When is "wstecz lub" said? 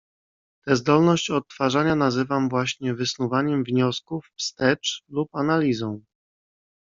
4.37-5.35